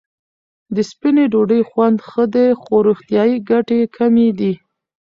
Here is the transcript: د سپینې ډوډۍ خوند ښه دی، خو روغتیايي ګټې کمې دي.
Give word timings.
د 0.75 0.77
سپینې 0.89 1.25
ډوډۍ 1.31 1.61
خوند 1.69 1.97
ښه 2.09 2.23
دی، 2.33 2.47
خو 2.61 2.73
روغتیايي 2.87 3.35
ګټې 3.49 3.79
کمې 3.95 4.27
دي. 4.39 4.53